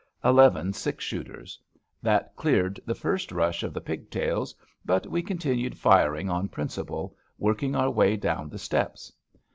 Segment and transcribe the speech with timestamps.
[0.25, 1.59] Eleven six shooters.
[2.01, 7.15] That cleared the first rush of the pigtails, but we con tinued firing on principle,
[7.37, 9.13] working our way down the steps.